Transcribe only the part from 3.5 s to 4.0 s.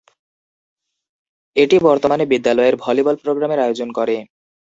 আয়োজন